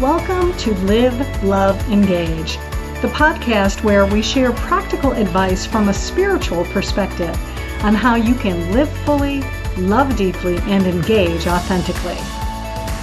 Welcome 0.00 0.56
to 0.56 0.72
Live, 0.86 1.44
Love, 1.44 1.78
Engage, 1.92 2.54
the 3.02 3.12
podcast 3.12 3.84
where 3.84 4.06
we 4.06 4.22
share 4.22 4.50
practical 4.50 5.12
advice 5.12 5.66
from 5.66 5.90
a 5.90 5.92
spiritual 5.92 6.64
perspective 6.64 7.38
on 7.84 7.94
how 7.94 8.14
you 8.14 8.34
can 8.34 8.72
live 8.72 8.88
fully, 9.04 9.42
love 9.76 10.16
deeply, 10.16 10.56
and 10.60 10.86
engage 10.86 11.46
authentically. 11.46 12.16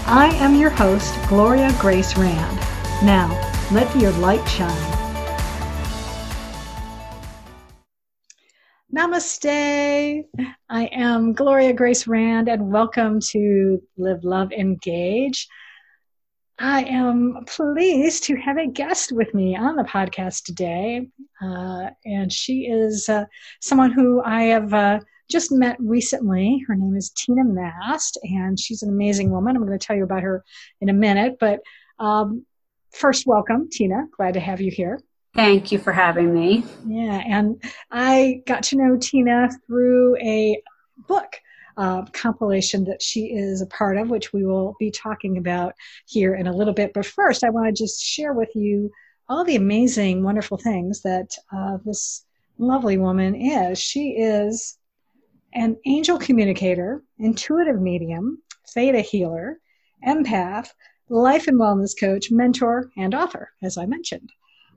I 0.08 0.36
am 0.40 0.56
your 0.56 0.72
host, 0.72 1.14
Gloria 1.28 1.72
Grace 1.80 2.18
Rand. 2.18 2.58
Now, 3.06 3.30
let 3.72 3.96
your 3.96 4.12
light 4.14 4.44
shine. 4.50 4.98
Namaste. 8.92 10.24
I 10.68 10.86
am 10.86 11.34
Gloria 11.34 11.74
Grace 11.74 12.08
Rand, 12.08 12.50
and 12.50 12.72
welcome 12.72 13.20
to 13.20 13.84
Live, 13.98 14.24
Love, 14.24 14.52
Engage. 14.52 15.48
I 16.60 16.84
am 16.86 17.46
pleased 17.46 18.24
to 18.26 18.36
have 18.38 18.58
a 18.58 18.68
guest 18.68 19.12
with 19.12 19.34
me 19.34 19.56
on 19.56 19.76
the 19.76 19.84
podcast 19.84 20.44
today. 20.44 21.08
Uh, 21.42 21.92
and 22.04 22.34
she 22.34 22.62
is 22.66 23.08
uh, 23.10 23.26
someone 23.62 23.92
who 23.92 24.24
I 24.24 24.44
have 24.44 24.74
uh, 24.74 25.00
just 25.30 25.52
met 25.52 25.78
recently. 25.80 26.64
Her 26.68 26.76
name 26.76 26.96
is 26.96 27.12
Tina 27.12 27.44
Mast, 27.44 28.18
and 28.24 28.60
she's 28.60 28.82
an 28.82 28.90
amazing 28.90 29.30
woman. 29.30 29.56
I'm 29.56 29.66
going 29.66 29.78
to 29.78 29.86
tell 29.86 29.96
you 29.96 30.04
about 30.04 30.24
her 30.24 30.44
in 30.82 30.90
a 30.90 30.94
minute. 30.94 31.38
But 31.40 31.60
um, 32.00 32.44
first, 32.92 33.28
welcome, 33.28 33.70
Tina. 33.72 34.06
Glad 34.18 34.34
to 34.34 34.40
have 34.40 34.60
you 34.60 34.72
here. 34.72 35.00
Thank 35.36 35.72
you 35.72 35.78
for 35.78 35.92
having 35.92 36.34
me. 36.34 36.64
Yeah, 36.88 37.22
and 37.24 37.62
I 37.92 38.42
got 38.48 38.64
to 38.64 38.78
know 38.78 38.98
Tina 38.98 39.50
through 39.68 40.18
a 40.18 40.60
book 41.08 41.36
uh, 41.78 42.04
compilation 42.12 42.84
that 42.86 43.02
she 43.02 43.26
is 43.28 43.62
a 43.62 43.68
part 43.68 43.98
of, 43.98 44.10
which 44.10 44.34
we 44.34 44.46
will 44.46 44.76
be 44.80 44.92
talking 44.92 45.38
about 45.38 45.74
here 46.06 46.36
in 46.36 46.48
a 46.48 46.56
little 46.56 46.74
bit. 46.74 46.94
But 46.94 47.06
first, 47.06 47.44
I 47.44 47.50
want 47.50 47.68
to 47.68 47.84
just 47.84 48.04
share 48.04 48.34
with 48.34 48.50
you 48.56 48.92
all 49.30 49.44
the 49.44 49.56
amazing, 49.56 50.24
wonderful 50.24 50.58
things 50.58 51.02
that 51.04 51.30
uh, 51.56 51.78
this 51.86 52.26
lovely 52.58 52.98
woman 52.98 53.36
is. 53.36 53.80
She 53.80 54.12
is 54.12 54.78
an 55.54 55.78
angel 55.86 56.18
communicator, 56.18 57.04
intuitive 57.20 57.80
medium, 57.80 58.42
theta 58.70 59.02
healer, 59.02 59.60
empath, 60.06 60.70
life 61.10 61.48
and 61.48 61.60
wellness 61.60 61.98
coach, 61.98 62.32
mentor, 62.32 62.90
and 62.98 63.14
author, 63.14 63.52
as 63.62 63.78
I 63.78 63.86
mentioned. 63.86 64.30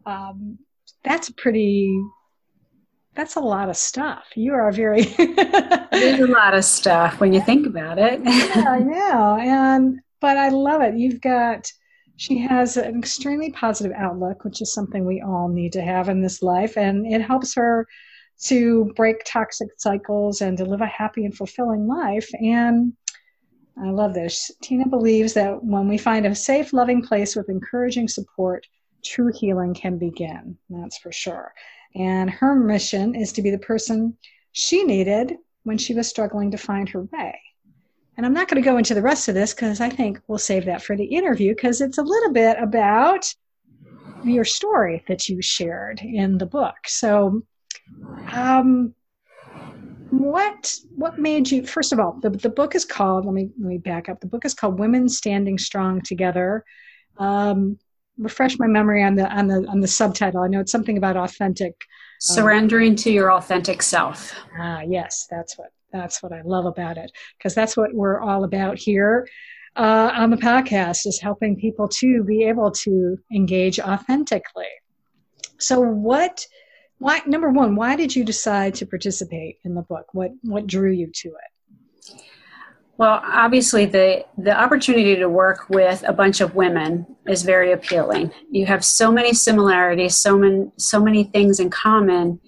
Um, 0.06 0.59
that's 1.03 1.28
a 1.28 1.34
pretty 1.34 2.01
that's 3.14 3.36
a 3.36 3.41
lot 3.41 3.69
of 3.69 3.77
stuff. 3.77 4.25
You 4.34 4.55
are 4.55 4.70
very. 4.70 5.03
There's 5.92 6.20
a 6.20 6.27
lot 6.27 6.55
of 6.55 6.64
stuff 6.64 7.20
when 7.20 7.33
you 7.33 7.41
think 7.41 7.66
about 7.66 7.98
it. 7.98 8.20
yeah, 8.25 8.64
I 8.69 8.78
know, 8.78 9.39
and 9.41 10.00
but 10.20 10.36
I 10.36 10.48
love 10.48 10.83
it. 10.83 10.97
You've 10.97 11.20
got. 11.20 11.70
She 12.16 12.38
has 12.38 12.77
an 12.77 12.98
extremely 12.98 13.50
positive 13.50 13.92
outlook, 13.97 14.44
which 14.44 14.61
is 14.61 14.75
something 14.75 15.06
we 15.06 15.22
all 15.22 15.48
need 15.48 15.72
to 15.72 15.83
have 15.83 16.11
in 16.11 16.20
this 16.20 16.42
life, 16.42 16.77
and 16.77 17.06
it 17.06 17.22
helps 17.22 17.55
her 17.55 17.86
to 18.44 18.92
break 18.97 19.22
toxic 19.25 19.69
cycles 19.78 20.41
and 20.41 20.56
to 20.58 20.64
live 20.64 20.81
a 20.81 20.86
happy 20.86 21.25
and 21.25 21.36
fulfilling 21.36 21.86
life. 21.86 22.28
And 22.34 22.92
I 23.83 23.91
love 23.91 24.14
this. 24.14 24.50
Tina 24.62 24.86
believes 24.86 25.34
that 25.34 25.62
when 25.62 25.88
we 25.88 25.98
find 25.98 26.27
a 26.27 26.34
safe, 26.34 26.72
loving 26.72 27.03
place 27.03 27.36
with 27.36 27.48
encouraging 27.48 28.08
support, 28.08 28.66
true 29.05 29.33
healing 29.34 29.75
can 29.75 29.98
begin. 29.98 30.58
That's 30.69 30.98
for 30.98 31.12
sure. 31.12 31.53
And 31.95 32.31
her 32.31 32.55
mission 32.55 33.15
is 33.15 33.33
to 33.33 33.43
be 33.43 33.51
the 33.51 33.59
person 33.59 34.17
she 34.53 34.85
needed 34.85 35.37
when 35.65 35.79
she 35.79 35.95
was 35.95 36.09
struggling 36.09 36.51
to 36.51 36.59
find 36.59 36.89
her 36.89 37.03
way. 37.03 37.41
And 38.17 38.27
I'm 38.27 38.35
not 38.35 38.49
going 38.49 38.63
to 38.63 38.69
go 38.69 38.77
into 38.77 38.95
the 38.95 39.03
rest 39.03 39.29
of 39.29 39.35
this 39.35 39.55
because 39.55 39.81
I 39.81 39.89
think 39.89 40.21
we'll 40.27 40.39
save 40.39 40.67
that 40.67 40.83
for 40.83 40.97
the 40.97 41.05
interview 41.05 41.55
because 41.55 41.81
it's 41.81 41.99
a 41.99 42.03
little 42.03 42.33
bit 42.33 42.59
about 42.61 43.33
your 44.25 44.45
story 44.45 45.03
that 45.09 45.29
you 45.29 45.41
shared 45.41 46.00
in 46.00 46.39
the 46.39 46.47
book. 46.47 46.77
So, 46.87 47.43
um, 48.33 48.95
what 50.11 50.77
what 50.97 51.19
made 51.19 51.50
you? 51.50 51.67
First 51.67 51.93
of 51.93 52.00
all, 52.00 52.19
the 52.21 52.31
the 52.31 52.50
book 52.50 52.75
is 52.75 52.84
called. 52.84 53.25
Let 53.25 53.34
me 53.34 53.50
let 53.59 53.69
me 53.69 53.79
back 53.79 54.09
up. 54.09 54.21
The 54.21 54.27
book 54.27 54.45
is 54.45 54.55
called 54.55 54.79
"Women 54.79 55.09
Standing 55.09 55.56
Strong 55.56 56.03
Together." 56.03 56.65
Um, 57.17 57.79
refresh 58.20 58.58
my 58.58 58.66
memory 58.66 59.03
on 59.03 59.14
the 59.16 59.26
on 59.28 59.48
the 59.48 59.66
on 59.69 59.81
the 59.81 59.88
subtitle. 59.88 60.42
I 60.42 60.48
know 60.48 60.60
it's 60.60 60.72
something 60.72 60.98
about 60.98 61.16
authentic 61.16 61.72
uh, 61.72 62.34
surrendering 62.34 62.91
um, 62.91 62.97
to 62.97 63.10
your 63.10 63.32
authentic 63.32 63.82
self. 63.82 64.34
Ah, 64.58 64.82
yes, 64.86 65.26
that's 65.31 65.58
what 65.58 65.70
that's 65.92 66.22
what 66.22 66.32
I 66.32 66.42
love 66.42 66.66
about 66.66 66.98
it 66.98 67.10
because 67.38 67.54
that's 67.54 67.76
what 67.76 67.94
we're 67.94 68.20
all 68.20 68.44
about 68.44 68.78
here 68.78 69.26
uh, 69.76 70.10
on 70.14 70.31
the 70.31 70.36
podcast 70.36 71.06
is 71.06 71.20
helping 71.20 71.56
people 71.56 71.88
to 71.88 72.25
be 72.25 72.44
able 72.44 72.70
to 72.70 73.16
engage 73.32 73.78
authentically. 73.78 74.69
So, 75.58 75.81
what? 75.81 76.44
Why? 76.98 77.22
Number 77.26 77.50
one, 77.50 77.76
why 77.76 77.97
did 77.97 78.14
you 78.14 78.25
decide 78.25 78.75
to 78.76 78.87
participate 78.87 79.58
in 79.64 79.75
the 79.75 79.82
book? 79.82 80.06
What 80.12 80.32
what 80.42 80.66
drew 80.66 80.91
you 80.91 81.10
to 81.12 81.28
it? 81.28 81.50
Well, 83.00 83.22
obviously, 83.25 83.87
the, 83.87 84.27
the 84.37 84.55
opportunity 84.55 85.16
to 85.16 85.27
work 85.27 85.71
with 85.71 86.05
a 86.06 86.12
bunch 86.12 86.43
of 86.43 86.55
women 86.55 87.06
is 87.27 87.44
very 87.44 87.72
appealing. 87.72 88.31
You 88.50 88.66
have 88.66 88.84
so 88.84 89.11
many 89.11 89.33
similarities, 89.33 90.19
so 90.19 90.37
many, 90.37 90.71
so 90.77 91.00
many 91.00 91.25
things 91.25 91.61
in 91.61 91.71
common, 91.71 92.38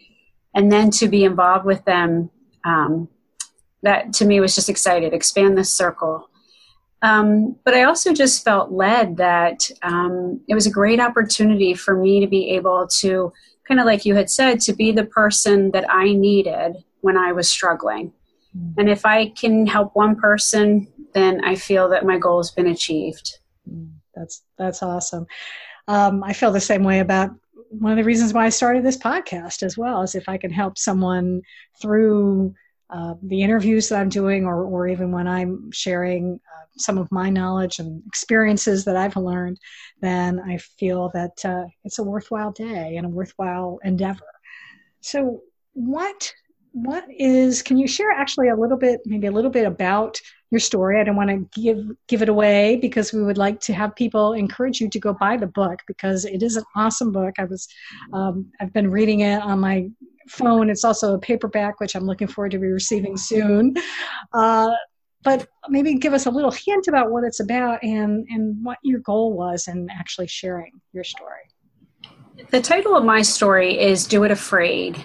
and 0.54 0.70
then 0.70 0.90
to 0.90 1.08
be 1.08 1.24
involved 1.24 1.64
with 1.64 1.82
them, 1.86 2.28
um, 2.66 3.08
that 3.82 4.12
to 4.12 4.26
me 4.26 4.40
was 4.40 4.54
just 4.54 4.68
excited, 4.68 5.14
expand 5.14 5.56
the 5.56 5.64
circle. 5.64 6.28
Um, 7.00 7.56
but 7.64 7.72
I 7.72 7.84
also 7.84 8.12
just 8.12 8.44
felt 8.44 8.72
led 8.72 9.16
that 9.16 9.70
um, 9.82 10.42
it 10.48 10.54
was 10.54 10.66
a 10.66 10.70
great 10.70 11.00
opportunity 11.00 11.72
for 11.72 11.96
me 11.96 12.20
to 12.20 12.26
be 12.26 12.50
able 12.50 12.86
to, 12.98 13.32
kind 13.66 13.80
of 13.80 13.86
like 13.86 14.04
you 14.04 14.14
had 14.14 14.28
said, 14.28 14.60
to 14.60 14.74
be 14.74 14.92
the 14.92 15.06
person 15.06 15.70
that 15.70 15.86
I 15.88 16.12
needed 16.12 16.84
when 17.00 17.16
I 17.16 17.32
was 17.32 17.48
struggling. 17.48 18.12
And 18.54 18.88
if 18.90 19.06
I 19.06 19.28
can 19.28 19.66
help 19.66 19.94
one 19.94 20.16
person, 20.16 20.88
then 21.14 21.44
I 21.44 21.54
feel 21.54 21.88
that 21.90 22.04
my 22.04 22.18
goal 22.18 22.38
has 22.38 22.50
been 22.50 22.66
achieved. 22.66 23.38
Mm, 23.70 23.92
that's 24.14 24.42
that's 24.58 24.82
awesome. 24.82 25.26
Um, 25.88 26.22
I 26.22 26.32
feel 26.32 26.52
the 26.52 26.60
same 26.60 26.84
way 26.84 27.00
about 27.00 27.30
one 27.70 27.92
of 27.92 27.96
the 27.96 28.04
reasons 28.04 28.32
why 28.32 28.44
I 28.44 28.50
started 28.50 28.84
this 28.84 28.98
podcast 28.98 29.62
as 29.62 29.78
well. 29.78 30.02
Is 30.02 30.14
if 30.14 30.28
I 30.28 30.36
can 30.36 30.50
help 30.50 30.78
someone 30.78 31.42
through 31.80 32.54
uh, 32.90 33.14
the 33.22 33.42
interviews 33.42 33.88
that 33.88 34.00
I'm 34.00 34.10
doing, 34.10 34.44
or 34.44 34.64
or 34.64 34.86
even 34.88 35.12
when 35.12 35.26
I'm 35.26 35.70
sharing 35.72 36.38
uh, 36.46 36.66
some 36.76 36.98
of 36.98 37.10
my 37.10 37.30
knowledge 37.30 37.78
and 37.78 38.02
experiences 38.06 38.84
that 38.84 38.96
I've 38.96 39.16
learned, 39.16 39.58
then 40.00 40.40
I 40.40 40.58
feel 40.58 41.10
that 41.14 41.44
uh, 41.44 41.64
it's 41.84 41.98
a 41.98 42.04
worthwhile 42.04 42.52
day 42.52 42.96
and 42.96 43.06
a 43.06 43.10
worthwhile 43.10 43.78
endeavor. 43.82 44.26
So, 45.00 45.40
what 45.72 46.32
what 46.72 47.04
is 47.10 47.62
can 47.62 47.76
you 47.76 47.86
share 47.86 48.10
actually 48.10 48.48
a 48.48 48.56
little 48.56 48.78
bit 48.78 49.00
maybe 49.04 49.26
a 49.26 49.30
little 49.30 49.50
bit 49.50 49.66
about 49.66 50.20
your 50.50 50.58
story? 50.58 51.00
I 51.00 51.04
don't 51.04 51.16
want 51.16 51.30
to 51.30 51.60
give 51.60 51.78
give 52.08 52.22
it 52.22 52.28
away 52.28 52.76
because 52.76 53.12
we 53.12 53.22
would 53.22 53.38
like 53.38 53.60
to 53.60 53.74
have 53.74 53.94
people 53.94 54.32
encourage 54.32 54.80
you 54.80 54.88
to 54.88 54.98
go 54.98 55.12
buy 55.12 55.36
the 55.36 55.46
book 55.46 55.80
because 55.86 56.24
it 56.24 56.42
is 56.42 56.56
an 56.56 56.64
awesome 56.74 57.12
book. 57.12 57.34
I 57.38 57.44
was 57.44 57.68
um, 58.12 58.50
i've 58.60 58.72
been 58.72 58.90
reading 58.90 59.20
it 59.20 59.42
on 59.42 59.60
my 59.60 59.88
phone. 60.28 60.70
It's 60.70 60.84
also 60.84 61.14
a 61.14 61.18
paperback 61.18 61.78
which 61.78 61.94
i'm 61.94 62.06
looking 62.06 62.28
forward 62.28 62.52
to 62.52 62.58
be 62.58 62.68
receiving 62.68 63.16
soon. 63.16 63.74
Uh, 64.32 64.70
but 65.24 65.46
maybe 65.68 65.94
give 65.94 66.14
us 66.14 66.26
a 66.26 66.30
little 66.30 66.50
hint 66.50 66.88
about 66.88 67.12
what 67.12 67.22
it's 67.22 67.40
about 67.40 67.82
and 67.82 68.26
and 68.30 68.64
what 68.64 68.78
your 68.82 69.00
goal 69.00 69.34
was 69.34 69.68
in 69.68 69.88
actually 69.90 70.26
sharing 70.26 70.72
your 70.92 71.04
story. 71.04 71.42
The 72.50 72.62
title 72.62 72.96
of 72.96 73.04
my 73.04 73.22
story 73.22 73.78
is 73.78 74.06
do 74.06 74.24
it 74.24 74.30
afraid 74.30 75.04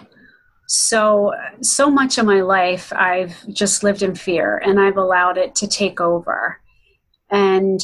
so 0.68 1.34
so 1.62 1.90
much 1.90 2.18
of 2.18 2.26
my 2.26 2.42
life 2.42 2.92
i've 2.94 3.48
just 3.48 3.84
lived 3.84 4.04
in 4.04 4.14
fear 4.14 4.58
and 4.58 4.80
i've 4.80 4.98
allowed 4.98 5.38
it 5.38 5.56
to 5.56 5.68
take 5.68 6.02
over. 6.02 6.60
And 7.30 7.80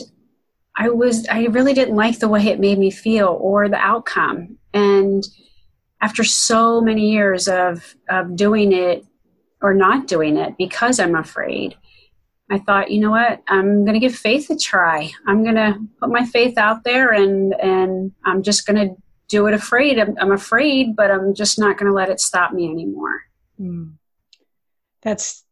i 0.77 0.89
was 0.89 1.25
i 1.29 1.45
really 1.45 1.73
didn't 1.73 1.95
like 1.95 2.19
the 2.19 2.27
way 2.27 2.45
it 2.47 2.59
made 2.59 2.77
me 2.77 2.91
feel 2.91 3.37
or 3.39 3.69
the 3.69 3.77
outcome. 3.77 4.57
And 4.73 5.23
after 6.01 6.25
so 6.25 6.81
many 6.81 7.11
years 7.11 7.47
of 7.47 7.95
of 8.09 8.35
doing 8.35 8.73
it 8.73 9.05
or 9.61 9.73
not 9.73 10.07
doing 10.07 10.35
it 10.35 10.57
because 10.57 10.99
i'm 10.99 11.15
afraid 11.15 11.75
i 12.51 12.59
thought 12.59 12.91
you 12.91 12.99
know 12.99 13.11
what? 13.11 13.41
I'm 13.47 13.85
going 13.85 13.93
to 13.93 13.99
give 13.99 14.13
faith 14.13 14.49
a 14.49 14.57
try. 14.57 15.09
I'm 15.25 15.43
going 15.43 15.55
to 15.55 15.79
put 16.01 16.09
my 16.09 16.25
faith 16.25 16.57
out 16.57 16.83
there 16.83 17.11
and 17.11 17.53
and 17.61 18.11
i'm 18.25 18.43
just 18.43 18.65
going 18.67 18.89
to 18.89 18.95
do 19.33 19.47
it 19.47 19.53
afraid. 19.55 19.97
I'm, 19.97 20.15
I'm 20.19 20.31
afraid, 20.31 20.95
but 20.95 21.09
I'm 21.09 21.33
just 21.33 21.57
not 21.57 21.75
going 21.75 21.91
to 21.91 21.95
let 21.95 22.09
it 22.09 22.19
stop 22.19 22.53
me 22.53 22.69
anymore. 22.69 23.23
Mm. 23.59 23.93
That's 25.01 25.43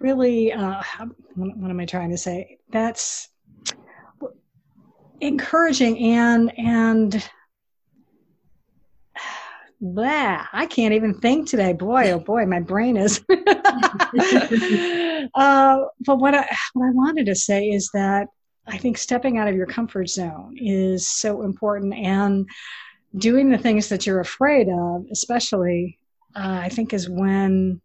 really, 0.00 0.52
uh, 0.52 0.82
what, 1.36 1.56
what 1.56 1.70
am 1.70 1.78
I 1.78 1.86
trying 1.86 2.10
to 2.10 2.18
say? 2.18 2.58
That's 2.70 3.28
encouraging 5.20 5.96
and, 5.98 6.52
and, 6.58 7.30
Blah, 9.82 10.44
I 10.52 10.66
can't 10.66 10.92
even 10.92 11.14
think 11.20 11.48
today. 11.48 11.72
Boy, 11.72 12.10
oh 12.10 12.18
boy, 12.18 12.44
my 12.44 12.60
brain 12.60 12.98
is. 12.98 13.24
uh, 15.34 15.78
but 16.04 16.18
what 16.18 16.34
I, 16.34 16.46
what 16.74 16.86
I 16.86 16.90
wanted 16.90 17.24
to 17.26 17.34
say 17.34 17.68
is 17.68 17.88
that 17.94 18.26
I 18.66 18.78
think 18.78 18.98
stepping 18.98 19.38
out 19.38 19.48
of 19.48 19.56
your 19.56 19.66
comfort 19.66 20.08
zone 20.08 20.54
is 20.56 21.08
so 21.08 21.42
important 21.42 21.94
and 21.94 22.48
doing 23.16 23.50
the 23.50 23.58
things 23.58 23.88
that 23.88 24.06
you're 24.06 24.20
afraid 24.20 24.68
of, 24.68 25.06
especially, 25.10 25.98
uh, 26.36 26.60
I 26.62 26.68
think 26.68 26.92
is 26.92 27.08
when 27.08 27.80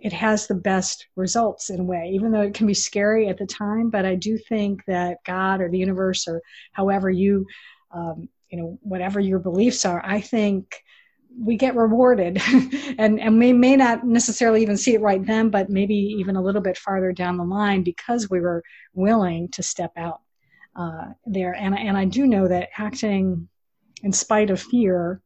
it 0.00 0.12
has 0.12 0.46
the 0.46 0.54
best 0.54 1.08
results 1.16 1.70
in 1.70 1.80
a 1.80 1.84
way, 1.84 2.10
even 2.14 2.30
though 2.30 2.42
it 2.42 2.54
can 2.54 2.66
be 2.66 2.74
scary 2.74 3.28
at 3.28 3.38
the 3.38 3.46
time. 3.46 3.90
But 3.90 4.06
I 4.06 4.14
do 4.14 4.38
think 4.38 4.84
that 4.86 5.18
God 5.24 5.60
or 5.60 5.68
the 5.68 5.78
universe 5.78 6.28
or 6.28 6.40
however 6.72 7.10
you, 7.10 7.46
um, 7.90 8.28
you 8.48 8.58
know, 8.58 8.78
whatever 8.82 9.20
your 9.20 9.40
beliefs 9.40 9.84
are, 9.84 10.00
I 10.04 10.20
think 10.20 10.82
we 11.40 11.56
get 11.56 11.76
rewarded. 11.76 12.40
And 12.98 13.20
and 13.20 13.38
we 13.38 13.52
may 13.52 13.76
not 13.76 14.04
necessarily 14.04 14.60
even 14.60 14.76
see 14.76 14.94
it 14.94 15.00
right 15.00 15.24
then 15.24 15.50
but 15.50 15.70
maybe 15.70 15.94
even 15.94 16.34
a 16.34 16.42
little 16.42 16.60
bit 16.60 16.76
farther 16.76 17.12
down 17.12 17.36
the 17.36 17.44
line 17.44 17.84
because 17.84 18.28
we 18.28 18.40
were 18.40 18.64
willing 18.92 19.48
to 19.50 19.62
step 19.62 19.92
out 19.96 20.20
uh, 20.74 21.06
there. 21.26 21.52
And 21.52 21.78
and 21.78 21.96
I 21.96 22.06
do 22.06 22.26
know 22.26 22.48
that 22.48 22.70
acting 22.76 23.48
in 24.02 24.12
spite 24.12 24.50
of 24.50 24.60
fear 24.60 25.20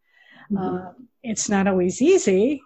mm-hmm. 0.51 0.59
uh, 0.59 0.93
it's 1.23 1.49
not 1.49 1.67
always 1.67 2.03
easy. 2.03 2.61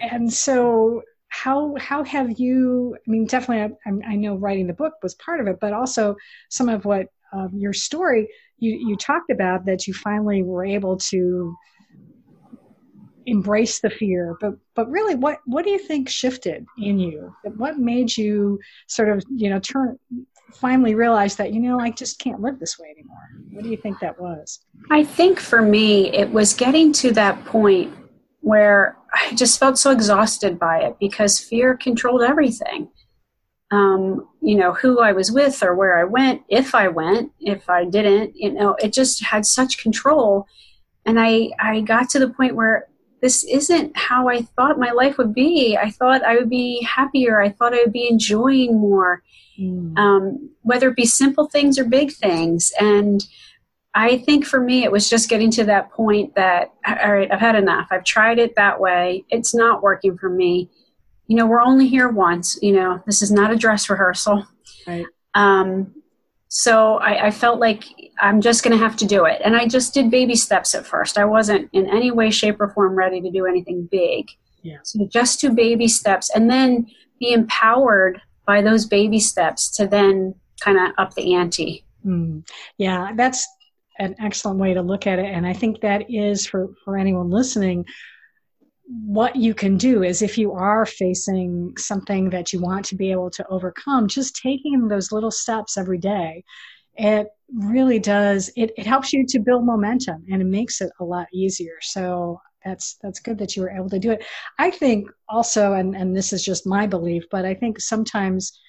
And 0.00 0.32
so 0.32 1.02
how 1.32 1.74
how 1.78 2.04
have 2.04 2.38
you 2.38 2.94
i 2.94 3.10
mean 3.10 3.24
definitely 3.24 3.74
I, 3.86 4.12
I 4.12 4.16
know 4.16 4.36
writing 4.36 4.66
the 4.66 4.74
book 4.74 4.92
was 5.02 5.14
part 5.14 5.40
of 5.40 5.46
it 5.46 5.56
but 5.60 5.72
also 5.72 6.14
some 6.50 6.68
of 6.68 6.84
what 6.84 7.06
uh, 7.32 7.48
your 7.54 7.72
story 7.72 8.28
you 8.58 8.72
you 8.88 8.96
talked 8.96 9.30
about 9.30 9.64
that 9.64 9.86
you 9.86 9.94
finally 9.94 10.42
were 10.42 10.62
able 10.64 10.98
to 10.98 11.56
embrace 13.26 13.80
the 13.80 13.90
fear 13.90 14.36
but 14.40 14.54
but 14.74 14.90
really 14.90 15.14
what 15.14 15.38
what 15.46 15.64
do 15.64 15.70
you 15.70 15.78
think 15.78 16.08
shifted 16.08 16.66
in 16.78 16.98
you? 16.98 17.34
What 17.56 17.78
made 17.78 18.16
you 18.16 18.58
sort 18.86 19.08
of 19.08 19.24
you 19.34 19.50
know 19.50 19.58
turn 19.58 19.98
finally 20.52 20.94
realize 20.94 21.36
that 21.36 21.52
you 21.52 21.60
know 21.60 21.80
i 21.80 21.90
just 21.90 22.18
can't 22.18 22.40
live 22.40 22.58
this 22.58 22.78
way 22.78 22.88
anymore? 22.90 23.18
What 23.52 23.64
do 23.64 23.70
you 23.70 23.76
think 23.76 24.00
that 24.00 24.20
was? 24.20 24.60
I 24.90 25.04
think 25.04 25.40
for 25.40 25.62
me 25.62 26.12
it 26.12 26.30
was 26.30 26.54
getting 26.54 26.92
to 26.94 27.12
that 27.12 27.44
point 27.44 27.92
where 28.40 28.96
i 29.14 29.34
just 29.34 29.58
felt 29.58 29.78
so 29.78 29.90
exhausted 29.90 30.58
by 30.58 30.78
it 30.82 30.96
because 30.98 31.38
fear 31.38 31.76
controlled 31.76 32.22
everything. 32.22 32.88
Um, 33.70 34.28
you 34.42 34.56
know 34.56 34.74
who 34.74 35.00
i 35.00 35.12
was 35.12 35.32
with 35.32 35.62
or 35.62 35.74
where 35.74 35.98
i 35.98 36.04
went 36.04 36.42
if 36.48 36.74
i 36.74 36.88
went 36.88 37.32
if 37.40 37.70
i 37.70 37.86
didn't 37.86 38.36
you 38.36 38.52
know 38.52 38.76
it 38.82 38.92
just 38.92 39.24
had 39.24 39.46
such 39.46 39.78
control. 39.78 40.46
And 41.06 41.18
i 41.18 41.50
i 41.60 41.80
got 41.80 42.10
to 42.10 42.18
the 42.18 42.28
point 42.28 42.54
where 42.54 42.88
this 43.22 43.44
isn't 43.44 43.96
how 43.96 44.28
I 44.28 44.42
thought 44.42 44.78
my 44.78 44.90
life 44.90 45.16
would 45.16 45.32
be. 45.32 45.78
I 45.80 45.90
thought 45.90 46.24
I 46.24 46.36
would 46.36 46.50
be 46.50 46.82
happier. 46.82 47.40
I 47.40 47.50
thought 47.50 47.72
I 47.72 47.82
would 47.82 47.92
be 47.92 48.08
enjoying 48.10 48.78
more, 48.78 49.22
mm. 49.58 49.96
um, 49.96 50.50
whether 50.62 50.88
it 50.88 50.96
be 50.96 51.06
simple 51.06 51.46
things 51.46 51.78
or 51.78 51.84
big 51.84 52.12
things. 52.12 52.72
And 52.80 53.24
I 53.94 54.18
think 54.18 54.44
for 54.44 54.60
me, 54.60 54.82
it 54.82 54.90
was 54.90 55.08
just 55.08 55.28
getting 55.28 55.52
to 55.52 55.64
that 55.64 55.92
point 55.92 56.34
that, 56.34 56.72
all 56.84 57.12
right, 57.12 57.30
I've 57.30 57.38
had 57.38 57.54
enough. 57.54 57.88
I've 57.92 58.04
tried 58.04 58.40
it 58.40 58.56
that 58.56 58.80
way. 58.80 59.24
It's 59.30 59.54
not 59.54 59.82
working 59.82 60.18
for 60.18 60.28
me. 60.28 60.68
You 61.28 61.36
know, 61.36 61.46
we're 61.46 61.62
only 61.62 61.86
here 61.86 62.08
once. 62.08 62.58
You 62.60 62.72
know, 62.72 63.02
this 63.06 63.22
is 63.22 63.30
not 63.30 63.52
a 63.52 63.56
dress 63.56 63.88
rehearsal. 63.88 64.46
Right. 64.86 65.06
Um, 65.34 65.94
so 66.54 66.98
I, 66.98 67.28
I 67.28 67.30
felt 67.30 67.60
like 67.60 67.82
I'm 68.20 68.42
just 68.42 68.62
going 68.62 68.76
to 68.76 68.84
have 68.84 68.94
to 68.96 69.06
do 69.06 69.24
it. 69.24 69.40
And 69.42 69.56
I 69.56 69.66
just 69.66 69.94
did 69.94 70.10
baby 70.10 70.34
steps 70.34 70.74
at 70.74 70.86
first. 70.86 71.16
I 71.16 71.24
wasn't 71.24 71.70
in 71.72 71.88
any 71.88 72.10
way, 72.10 72.30
shape, 72.30 72.60
or 72.60 72.68
form 72.68 72.94
ready 72.94 73.22
to 73.22 73.30
do 73.30 73.46
anything 73.46 73.88
big. 73.90 74.28
Yeah. 74.60 74.76
So 74.82 75.08
just 75.10 75.40
do 75.40 75.50
baby 75.50 75.88
steps 75.88 76.28
and 76.34 76.50
then 76.50 76.88
be 77.18 77.32
empowered 77.32 78.20
by 78.46 78.60
those 78.60 78.84
baby 78.84 79.18
steps 79.18 79.74
to 79.76 79.86
then 79.86 80.34
kind 80.60 80.76
of 80.76 80.92
up 80.98 81.14
the 81.14 81.32
ante. 81.32 81.86
Mm. 82.04 82.46
Yeah, 82.76 83.12
that's 83.16 83.48
an 83.98 84.14
excellent 84.20 84.58
way 84.58 84.74
to 84.74 84.82
look 84.82 85.06
at 85.06 85.18
it. 85.18 85.34
And 85.34 85.46
I 85.46 85.54
think 85.54 85.80
that 85.80 86.10
is 86.10 86.46
for, 86.46 86.68
for 86.84 86.98
anyone 86.98 87.30
listening 87.30 87.86
what 89.06 89.36
you 89.36 89.54
can 89.54 89.76
do 89.76 90.02
is 90.02 90.20
if 90.22 90.36
you 90.36 90.52
are 90.52 90.84
facing 90.84 91.74
something 91.78 92.28
that 92.30 92.52
you 92.52 92.60
want 92.60 92.84
to 92.86 92.96
be 92.96 93.10
able 93.10 93.30
to 93.30 93.46
overcome, 93.48 94.06
just 94.06 94.36
taking 94.36 94.88
those 94.88 95.12
little 95.12 95.30
steps 95.30 95.78
every 95.78 95.98
day, 95.98 96.44
it 96.94 97.28
really 97.54 97.98
does, 97.98 98.50
it, 98.56 98.70
it 98.76 98.86
helps 98.86 99.12
you 99.12 99.24
to 99.26 99.38
build 99.38 99.64
momentum 99.64 100.24
and 100.30 100.42
it 100.42 100.46
makes 100.46 100.80
it 100.80 100.90
a 101.00 101.04
lot 101.04 101.26
easier. 101.32 101.76
So 101.80 102.40
that's 102.64 102.96
that's 103.02 103.18
good 103.18 103.38
that 103.38 103.56
you 103.56 103.62
were 103.62 103.70
able 103.70 103.90
to 103.90 103.98
do 103.98 104.10
it. 104.10 104.24
I 104.58 104.70
think 104.70 105.08
also, 105.28 105.72
and, 105.72 105.96
and 105.96 106.14
this 106.14 106.32
is 106.32 106.44
just 106.44 106.66
my 106.66 106.86
belief, 106.86 107.24
but 107.30 107.44
I 107.44 107.54
think 107.54 107.80
sometimes 107.80 108.60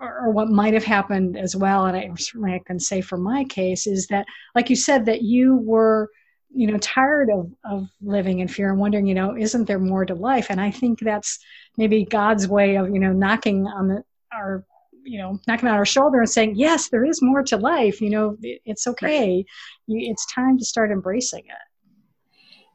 or, 0.00 0.30
what 0.30 0.48
might 0.48 0.74
have 0.74 0.84
happened 0.84 1.36
as 1.36 1.56
well, 1.56 1.86
and 1.86 1.96
I 1.96 2.10
certainly 2.16 2.54
I 2.54 2.60
can 2.66 2.78
say 2.78 3.00
for 3.00 3.16
my 3.16 3.44
case, 3.44 3.86
is 3.86 4.06
that, 4.08 4.26
like 4.54 4.70
you 4.70 4.76
said, 4.76 5.06
that 5.06 5.22
you 5.22 5.56
were 5.56 6.08
you 6.54 6.66
know 6.70 6.78
tired 6.78 7.30
of 7.30 7.50
of 7.64 7.88
living 8.00 8.40
in 8.40 8.48
fear 8.48 8.70
and 8.70 8.78
wondering 8.78 9.06
you 9.06 9.14
know 9.14 9.36
isn't 9.36 9.66
there 9.66 9.78
more 9.78 10.04
to 10.04 10.14
life? 10.14 10.46
And 10.50 10.60
i 10.60 10.70
think 10.70 11.00
that's 11.00 11.38
maybe 11.76 12.04
god's 12.04 12.48
way 12.48 12.76
of 12.76 12.88
you 12.90 13.00
know 13.00 13.12
knocking 13.12 13.66
on 13.66 13.88
the 13.88 14.04
our 14.32 14.64
you 15.04 15.18
know 15.18 15.38
knocking 15.46 15.68
on 15.68 15.74
our 15.74 15.84
shoulder 15.84 16.20
and 16.20 16.30
saying 16.30 16.54
yes 16.56 16.88
there 16.88 17.04
is 17.04 17.20
more 17.22 17.42
to 17.42 17.56
life. 17.56 18.00
You 18.00 18.10
know 18.10 18.36
it's 18.40 18.86
okay. 18.86 19.44
You, 19.86 20.10
it's 20.10 20.32
time 20.32 20.58
to 20.58 20.64
start 20.64 20.90
embracing 20.90 21.44
it. 21.46 21.66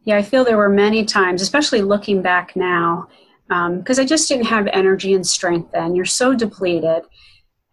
Yeah 0.04 0.18
i 0.18 0.22
feel 0.22 0.44
there 0.44 0.58
were 0.58 0.70
many 0.70 1.06
times 1.06 1.42
especially 1.42 1.81
looking 1.81 2.22
back 2.22 2.56
now 2.56 3.08
because 3.48 3.98
um, 3.98 4.04
i 4.04 4.06
just 4.06 4.28
didn't 4.30 4.46
have 4.46 4.68
energy 4.68 5.14
and 5.14 5.26
strength 5.26 5.72
then. 5.72 5.96
You're 5.96 6.06
so 6.06 6.36
depleted. 6.36 7.04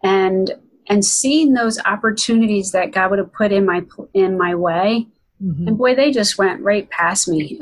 And 0.03 0.51
and 0.89 1.03
seeing 1.03 1.53
those 1.53 1.79
opportunities 1.85 2.71
that 2.71 2.91
god 2.91 3.09
would 3.09 3.19
have 3.19 3.33
put 3.33 3.51
in 3.51 3.65
my 3.65 3.83
in 4.13 4.37
my 4.37 4.55
way 4.55 5.07
Mm-hmm. 5.43 5.67
And 5.67 5.77
boy, 5.77 5.95
they 5.95 6.11
just 6.11 6.37
went 6.37 6.61
right 6.61 6.89
past 6.89 7.27
me. 7.27 7.59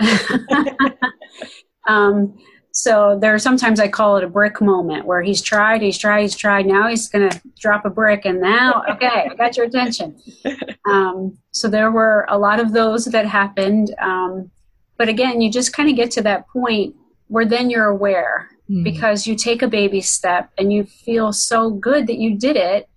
um, 1.88 2.38
so 2.72 3.18
there 3.22 3.33
are 3.33 3.39
sometimes 3.39 3.80
I 3.80 3.88
call 3.88 4.18
it 4.18 4.24
a 4.25 4.27
brick 4.27 4.60
moment 4.60 5.06
where 5.06 5.22
he's 5.22 5.42
tried, 5.42 5.81
he's 5.81 5.98
tried, 5.98 6.24
he's 6.24 6.36
tried. 6.36 6.66
Now 6.66 6.89
he's 6.89 7.07
going 7.07 7.30
to 7.30 7.42
drop 7.57 7.86
a 7.86 7.89
brick, 7.89 8.25
and 8.25 8.42
now, 8.42 8.83
okay, 8.89 9.30
I 9.31 9.36
got 9.36 9.56
your 9.56 9.66
attention. 9.66 10.19
Um, 10.86 11.38
so 11.51 11.69
there 11.69 11.89
were 11.92 12.25
a 12.27 12.38
lot 12.38 12.60
of 12.60 12.74
those 12.74 13.06
that 13.06 13.25
happened. 13.25 13.95
Um, 14.01 14.51
but 14.98 15.07
again, 15.07 15.42
you 15.42 15.50
just 15.50 15.74
kind 15.74 15.89
of 15.89 15.95
get 15.95 16.12
to 16.12 16.22
that 16.24 16.48
point 16.50 16.95
where 17.27 17.45
then 17.45 17.69
you're 17.69 17.86
aware 17.86 18.50
mm-hmm. 18.69 18.83
because 18.83 19.25
you 19.25 19.36
take 19.36 19.62
a 19.62 19.68
baby 19.68 20.01
step 20.01 20.51
and 20.57 20.72
you 20.72 20.83
feel 20.83 21.31
so 21.31 21.69
good 21.69 22.08
that 22.08 22.17
you 22.17 22.38
did 22.38 22.55
it. 22.58 22.89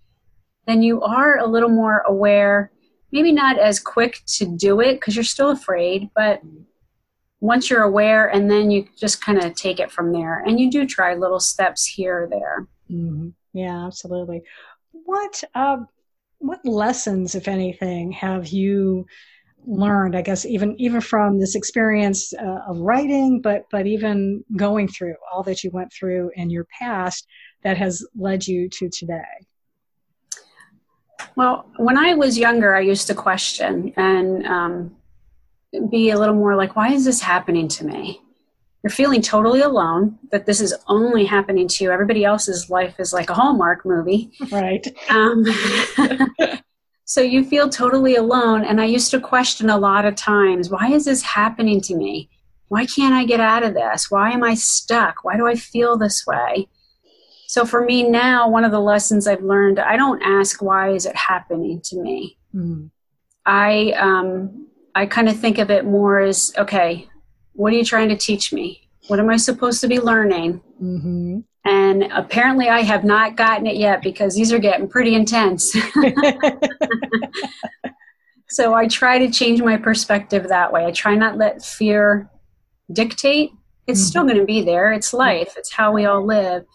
Then 0.67 0.83
you 0.83 1.03
are 1.03 1.39
a 1.39 1.47
little 1.47 1.71
more 1.71 2.01
aware 2.01 2.73
maybe 3.13 3.33
not 3.33 3.59
as 3.59 3.81
quick 3.81 4.23
to 4.27 4.45
do 4.45 4.81
it 4.81 4.95
because 4.95 5.17
you're 5.17 5.25
still 5.25 5.51
afraid, 5.51 6.11
but 6.15 6.43
once 7.41 7.71
you're 7.71 7.83
aware 7.83 8.27
and 8.27 8.51
then 8.51 8.71
you 8.71 8.87
just 8.97 9.23
kind 9.23 9.39
of 9.43 9.55
take 9.55 9.81
it 9.81 9.91
from 9.91 10.13
there. 10.13 10.41
And 10.41 10.59
you 10.59 10.71
do 10.71 10.87
try 10.87 11.15
little 11.15 11.41
steps 11.41 11.87
here 11.87 12.25
or 12.25 12.29
there. 12.29 12.67
Mm-hmm. 12.91 13.29
yeah 13.53 13.87
absolutely. 13.87 14.43
What 14.93 15.43
uh, 15.55 15.79
what 16.39 16.65
lessons 16.65 17.35
if 17.35 17.49
anything 17.49 18.13
have 18.13 18.49
you 18.49 19.07
learned 19.67 20.17
i 20.17 20.23
guess 20.23 20.47
even 20.47 20.81
even 20.81 21.01
from 21.01 21.39
this 21.39 21.55
experience 21.55 22.33
uh, 22.35 22.61
of 22.69 22.79
writing 22.79 23.41
but 23.41 23.65
but 23.71 23.87
even 23.87 24.43
going 24.57 24.87
through 24.89 25.15
all 25.31 25.43
that 25.43 25.63
you 25.65 25.71
went 25.73 25.93
through 25.93 26.31
in 26.37 26.49
your 26.49 26.67
past 26.79 27.27
that 27.63 27.77
has 27.77 28.07
led 28.17 28.47
you 28.47 28.69
to 28.69 28.89
today 28.89 29.25
well, 31.37 31.67
when 31.77 31.97
I 31.97 32.15
was 32.15 32.39
younger, 32.39 32.75
I 32.75 32.81
used 32.81 33.07
to 33.09 33.15
question 33.15 33.93
and 33.97 34.47
um, 34.47 34.97
be 35.91 36.11
a 36.11 36.19
little 36.19 36.35
more 36.35 36.57
like, 36.57 36.77
why 36.77 36.93
is 36.93 37.05
this 37.05 37.21
happening 37.21 37.69
to 37.69 37.85
me? 37.85 38.21
You're 38.83 38.91
feeling 38.91 39.23
totally 39.23 39.61
alone, 39.61 40.19
that 40.31 40.47
this 40.47 40.61
is 40.61 40.75
only 40.87 41.25
happening 41.25 41.67
to 41.67 41.85
you. 41.85 41.91
Everybody 41.91 42.25
else's 42.25 42.71
life 42.71 43.01
is 43.01 43.13
like 43.13 43.29
a 43.29 43.35
Hallmark 43.35 43.85
movie. 43.85 44.31
Right. 44.53 44.87
Um, 45.11 45.45
so 47.05 47.21
you 47.21 47.45
feel 47.45 47.69
totally 47.69 48.15
alone. 48.15 48.65
And 48.65 48.81
I 48.81 48.85
used 48.85 49.11
to 49.11 49.21
question 49.21 49.69
a 49.69 49.79
lot 49.79 50.05
of 50.05 50.15
times, 50.15 50.71
why 50.71 50.93
is 50.93 51.07
this 51.07 51.23
happening 51.23 51.81
to 51.83 51.97
me? 51.97 52.31
Why 52.69 52.87
can't 52.87 53.15
I 53.15 53.25
get 53.25 53.41
out 53.41 53.65
of 53.65 53.75
this? 53.75 54.11
Why 54.11 54.31
am 54.31 54.45
I 54.45 54.55
stuck? 54.55 55.25
Why 55.25 55.37
do 55.37 55.47
I 55.47 55.57
feel 55.57 55.97
this 55.97 56.25
way? 56.27 56.69
So 57.49 57.65
for 57.65 57.83
me 57.83 58.03
now, 58.03 58.47
one 58.47 58.65
of 58.65 58.73
the 58.73 58.81
lessons 58.81 59.27
I've 59.27 59.43
learned, 59.43 59.79
I 59.79 59.97
don't 59.97 60.21
ask 60.23 60.61
why 60.61 60.91
is 60.91 61.07
it 61.07 61.17
happening 61.17 61.81
to 61.85 61.97
me. 61.97 62.37
Mm. 62.55 62.91
I 63.47 63.93
um, 63.93 64.67
I 64.95 65.07
kind 65.07 65.31
of 65.31 65.41
think 65.41 65.57
of 65.57 65.71
it 65.71 65.87
more 65.87 66.21
as 66.21 66.53
okay, 66.59 67.09
what 67.55 67.73
are 67.73 67.77
you 67.77 67.87
trying 67.87 68.11
to 68.11 68.17
teach 68.17 68.53
me? 68.53 68.91
What 69.07 69.19
am 69.19 69.31
I 69.31 69.39
supposed 69.39 69.81
to 69.81 69.89
be 69.89 69.99
learning? 69.99 70.61
Mm-hmm. 70.83 71.39
And 71.65 72.03
apparently, 72.13 72.69
I 72.69 72.83
have 72.83 73.05
not 73.05 73.37
gotten 73.37 73.67
it 73.67 73.77
yet 73.77 74.03
because 74.03 74.35
these 74.35 74.53
are 74.53 74.59
getting 74.59 74.87
pretty 74.87 75.15
intense. 75.15 75.73
so 78.51 78.75
I 78.75 78.89
try 78.89 79.19
to 79.21 79.31
change 79.31 79.63
my 79.63 79.79
perspective 79.79 80.49
that 80.49 80.71
way. 80.71 80.85
I 80.85 80.91
try 80.91 81.15
not 81.15 81.39
let 81.39 81.65
fear 81.65 82.29
dictate. 82.93 83.53
It's 83.87 84.01
mm-hmm. 84.01 84.07
still 84.07 84.25
going 84.25 84.37
to 84.37 84.45
be 84.45 84.61
there. 84.61 84.93
It's 84.93 85.15
life. 85.15 85.55
It's 85.57 85.73
how 85.73 85.93
we 85.93 86.05
all 86.05 86.27
live 86.27 86.67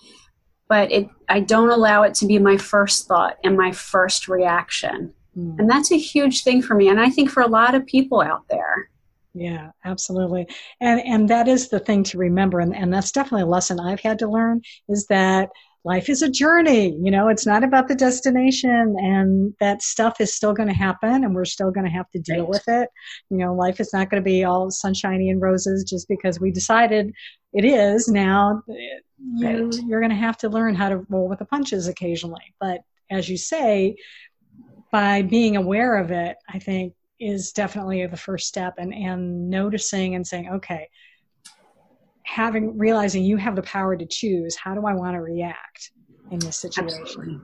but 0.68 0.92
it 0.92 1.10
I 1.30 1.40
don't 1.40 1.70
allow 1.70 2.04
it 2.04 2.14
to 2.16 2.26
be 2.26 2.40
my 2.40 2.58
first 2.58 3.08
thought 3.08 3.38
and 3.44 3.58
my 3.58 3.72
first 3.72 4.28
reaction. 4.28 5.14
Mm. 5.38 5.60
And 5.60 5.70
that's 5.70 5.92
a 5.92 5.98
huge 5.98 6.44
thing 6.44 6.62
for 6.62 6.76
me 6.76 6.90
and 6.90 7.00
I 7.00 7.10
think 7.10 7.30
for 7.30 7.42
a 7.42 7.48
lot 7.48 7.76
of 7.76 7.86
people 7.86 8.22
out 8.22 8.44
there. 8.50 8.90
Yeah, 9.34 9.72
absolutely. 9.84 10.48
And 10.80 11.02
and 11.02 11.30
that 11.30 11.48
is 11.48 11.70
the 11.70 11.80
thing 11.80 12.04
to 12.06 12.18
remember 12.18 12.60
and, 12.60 12.76
and 12.76 12.94
that's 12.94 13.12
definitely 13.12 13.44
a 13.44 13.48
lesson 13.48 13.80
I've 13.80 14.02
had 14.02 14.20
to 14.20 14.28
learn 14.30 14.62
is 14.90 15.08
that 15.08 15.50
life 15.86 16.10
is 16.10 16.22
a 16.22 16.30
journey. 16.30 16.98
You 17.02 17.12
know, 17.12 17.28
it's 17.28 17.46
not 17.46 17.64
about 17.64 17.88
the 17.88 17.96
destination, 17.96 18.96
and 18.98 19.54
that 19.60 19.82
stuff 19.82 20.22
is 20.22 20.34
still 20.34 20.54
going 20.54 20.70
to 20.70 20.76
happen, 20.76 21.24
and 21.24 21.36
we're 21.36 21.46
still 21.46 21.72
going 21.72 21.86
to 21.86 21.92
have 21.92 22.10
to 22.12 22.20
deal 22.20 22.42
right. 22.42 22.50
with 22.50 22.64
it. 22.68 22.90
You 23.30 23.38
know, 23.38 23.54
life 23.54 23.80
is 23.80 23.94
not 23.94 24.10
going 24.10 24.22
to 24.22 24.26
be 24.26 24.44
all 24.44 24.72
sunshiny 24.72 25.30
and 25.30 25.42
roses 25.42 25.84
just 25.84 26.08
because 26.08 26.40
we 26.40 26.52
decided 26.52 27.14
it 27.54 27.66
is. 27.66 28.08
Now, 28.08 28.64
you, 28.68 29.66
right. 29.66 29.74
you're 29.86 30.02
going 30.02 30.10
to 30.10 30.16
have 30.16 30.38
to 30.40 30.50
learn 30.50 30.76
how 30.76 30.90
to 30.90 31.06
roll 31.10 31.28
with 31.28 31.40
the 31.40 31.46
punches 31.46 31.88
occasionally. 31.88 32.54
But 32.60 32.82
as 33.12 33.30
you 33.30 33.38
say, 33.38 33.98
by 34.92 35.22
being 35.22 35.58
aware 35.58 35.98
of 35.98 36.12
it, 36.12 36.38
I 36.50 36.60
think 36.60 36.94
is 37.20 37.52
definitely 37.52 38.06
the 38.08 38.18
first 38.18 38.48
step, 38.48 38.76
and 38.78 38.94
and 38.94 39.50
noticing 39.50 40.16
and 40.16 40.26
saying, 40.26 40.50
okay 40.50 40.90
having 42.26 42.78
realizing 42.78 43.24
you 43.24 43.38
have 43.38 43.56
the 43.56 43.62
power 43.64 43.96
to 43.96 44.06
choose 44.06 44.56
how 44.56 44.74
do 44.74 44.86
i 44.86 44.94
want 44.94 45.14
to 45.16 45.22
react 45.22 45.92
in 46.32 46.40
this 46.40 46.58
situation? 46.58 47.02
Absolutely. 47.02 47.42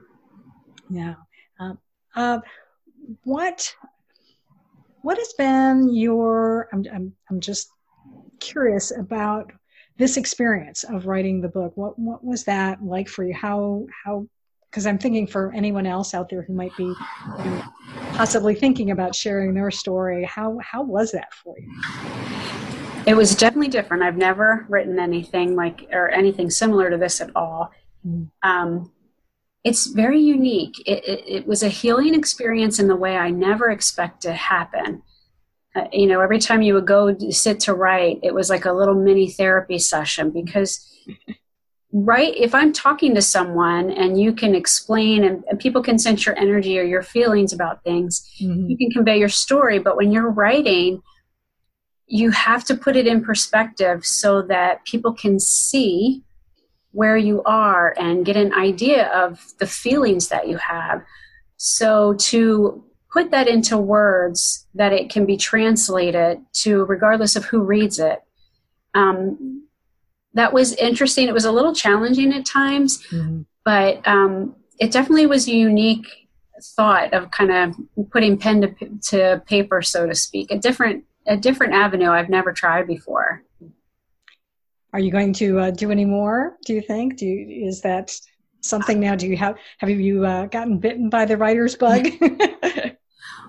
yeah. 0.89 1.15
Um, 1.59 1.77
uh, 2.15 2.39
what 3.23 3.73
what 5.01 5.17
has 5.17 5.33
been 5.37 5.93
your 5.93 6.67
I'm, 6.73 6.85
I'm, 6.93 7.13
I'm 7.29 7.39
just 7.39 7.69
curious 8.39 8.91
about 8.97 9.51
this 9.97 10.17
experience 10.17 10.83
of 10.83 11.07
writing 11.07 11.41
the 11.41 11.49
book. 11.49 11.73
What 11.75 11.97
what 11.99 12.23
was 12.23 12.43
that 12.45 12.83
like 12.83 13.07
for 13.07 13.23
you? 13.23 13.33
How 13.33 13.85
how 14.03 14.27
because 14.69 14.85
i'm 14.85 14.99
thinking 14.99 15.25
for 15.25 15.51
anyone 15.55 15.87
else 15.87 16.13
out 16.13 16.29
there 16.29 16.43
who 16.43 16.53
might 16.53 16.75
be 16.77 16.83
you 16.83 16.95
know, 17.45 17.63
possibly 18.13 18.53
thinking 18.53 18.91
about 18.91 19.15
sharing 19.15 19.51
their 19.55 19.71
story 19.71 20.23
how 20.25 20.59
how 20.59 20.83
was 20.83 21.11
that 21.11 21.33
for 21.33 21.55
you 21.57 22.48
it 23.09 23.17
was 23.17 23.35
definitely 23.35 23.69
different. 23.69 24.03
I've 24.03 24.17
never 24.17 24.67
written 24.69 24.99
anything 24.99 25.55
like 25.55 25.87
or 25.91 26.11
anything 26.11 26.51
similar 26.51 26.91
to 26.91 26.97
this 26.97 27.19
at 27.19 27.31
all. 27.35 27.71
Mm. 28.05 28.29
Um, 28.43 28.91
it's 29.63 29.87
very 29.87 30.19
unique. 30.19 30.75
It, 30.85 31.03
it, 31.07 31.23
it, 31.27 31.47
was 31.47 31.63
a 31.63 31.69
healing 31.69 32.13
experience 32.13 32.77
in 32.77 32.87
the 32.87 32.95
way 32.95 33.17
I 33.17 33.31
never 33.31 33.71
expect 33.71 34.21
to 34.21 34.33
happen. 34.33 35.01
Uh, 35.75 35.85
you 35.91 36.05
know, 36.05 36.21
every 36.21 36.37
time 36.37 36.61
you 36.61 36.75
would 36.75 36.85
go 36.85 37.17
sit 37.31 37.59
to 37.61 37.73
write, 37.73 38.19
it 38.21 38.31
was 38.31 38.47
like 38.47 38.65
a 38.65 38.71
little 38.71 38.93
mini 38.93 39.27
therapy 39.27 39.79
session 39.79 40.29
because, 40.29 40.95
right, 41.91 42.35
if 42.35 42.53
I'm 42.53 42.71
talking 42.71 43.15
to 43.15 43.23
someone 43.23 43.89
and 43.89 44.21
you 44.21 44.33
can 44.33 44.53
explain 44.53 45.23
and, 45.23 45.43
and 45.49 45.59
people 45.59 45.81
can 45.81 45.97
sense 45.97 46.27
your 46.27 46.37
energy 46.37 46.77
or 46.77 46.83
your 46.83 47.01
feelings 47.01 47.53
about 47.53 47.83
things, 47.83 48.31
mm-hmm. 48.39 48.69
you 48.69 48.77
can 48.77 48.91
convey 48.91 49.17
your 49.17 49.29
story. 49.29 49.79
But 49.79 49.97
when 49.97 50.11
you're 50.11 50.29
writing, 50.29 51.01
you 52.09 52.31
have 52.31 52.63
to 52.65 52.75
put 52.75 52.95
it 52.95 53.07
in 53.07 53.23
perspective 53.23 54.05
so 54.05 54.41
that 54.41 54.83
people 54.85 55.13
can 55.13 55.39
see 55.39 56.23
where 56.91 57.17
you 57.17 57.43
are 57.43 57.93
and 57.99 58.25
get 58.25 58.35
an 58.35 58.53
idea 58.53 59.07
of 59.09 59.53
the 59.59 59.67
feelings 59.67 60.27
that 60.29 60.47
you 60.47 60.57
have. 60.57 61.03
So 61.57 62.15
to 62.15 62.83
put 63.11 63.31
that 63.31 63.47
into 63.47 63.77
words 63.77 64.67
that 64.73 64.91
it 64.91 65.09
can 65.09 65.25
be 65.25 65.37
translated 65.37 66.39
to 66.53 66.85
regardless 66.85 67.35
of 67.35 67.45
who 67.45 67.61
reads 67.61 67.99
it. 67.99 68.21
Um, 68.95 69.67
that 70.33 70.53
was 70.53 70.73
interesting. 70.75 71.27
It 71.27 71.33
was 71.33 71.45
a 71.45 71.51
little 71.51 71.73
challenging 71.73 72.33
at 72.33 72.45
times, 72.45 73.03
mm-hmm. 73.07 73.41
but 73.65 74.07
um, 74.07 74.55
it 74.79 74.91
definitely 74.91 75.25
was 75.25 75.47
a 75.47 75.51
unique 75.51 76.07
thought 76.75 77.13
of 77.13 77.31
kind 77.31 77.51
of 77.51 78.09
putting 78.11 78.37
pen 78.37 78.61
to, 78.61 78.99
to 79.09 79.41
paper, 79.47 79.81
so 79.81 80.05
to 80.05 80.13
speak, 80.13 80.51
a 80.51 80.57
different 80.57 81.03
a 81.29 81.37
different 81.37 81.73
avenue 81.73 82.09
I've 82.09 82.29
never 82.29 82.51
tried 82.51 82.87
before. 82.87 83.43
Are 84.91 84.99
you 84.99 85.11
going 85.11 85.31
to 85.33 85.59
uh, 85.59 85.71
do 85.71 85.91
any 85.91 86.03
more? 86.03 86.57
Do 86.65 86.73
you 86.73 86.81
think? 86.81 87.17
Do 87.17 87.25
you, 87.25 87.67
is 87.67 87.81
that 87.81 88.11
something 88.61 88.99
now? 88.99 89.15
Do 89.15 89.27
you 89.27 89.37
have 89.37 89.57
have 89.77 89.89
you 89.89 90.25
uh, 90.25 90.47
gotten 90.47 90.79
bitten 90.79 91.09
by 91.09 91.25
the 91.25 91.37
writer's 91.37 91.75
bug? 91.75 92.07
well, 92.21 92.31